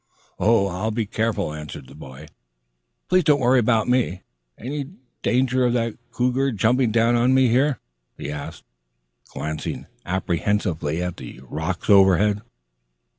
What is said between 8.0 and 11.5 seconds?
he asked, glancing apprehensively at the